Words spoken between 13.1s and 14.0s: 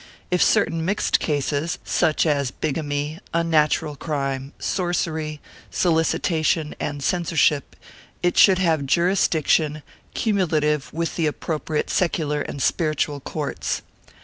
courts.